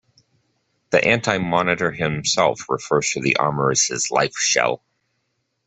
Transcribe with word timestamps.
The 0.89 1.05
Anti-Monitor 1.05 1.91
himself 1.91 2.67
refers 2.69 3.11
to 3.11 3.21
the 3.21 3.37
armor 3.37 3.69
as 3.69 3.83
his 3.83 4.09
"Life 4.09 4.33
Shell". 4.35 4.83